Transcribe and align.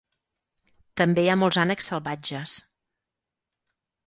També 1.01 1.25
hi 1.27 1.29
ha 1.33 1.37
molts 1.41 1.59
ànecs 1.67 1.91
salvatges. 1.93 2.57